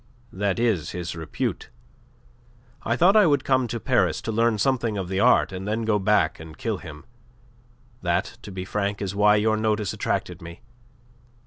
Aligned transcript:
That 0.33 0.57
is 0.57 0.93
his 0.93 1.15
repute. 1.15 1.69
I 2.81 2.95
thought 2.95 3.15
I 3.15 3.27
would 3.27 3.43
come 3.43 3.67
to 3.67 3.79
Paris 3.79 4.19
to 4.23 4.31
learn 4.31 4.57
something 4.57 4.97
of 4.97 5.09
the 5.09 5.19
art, 5.19 5.51
and 5.51 5.67
then 5.67 5.83
go 5.85 5.99
back 5.99 6.39
and 6.39 6.57
kill 6.57 6.79
him. 6.79 7.05
That, 8.01 8.39
to 8.41 8.51
be 8.51 8.65
frank, 8.65 8.99
is 8.99 9.13
why 9.13 9.35
your 9.35 9.57
notice 9.57 9.93
attracted 9.93 10.41
me. 10.41 10.61